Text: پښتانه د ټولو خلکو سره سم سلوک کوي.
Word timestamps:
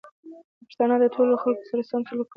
پښتانه 0.67 0.95
د 0.99 1.05
ټولو 1.15 1.33
خلکو 1.43 1.67
سره 1.69 1.81
سم 1.89 2.01
سلوک 2.07 2.27
کوي. 2.27 2.29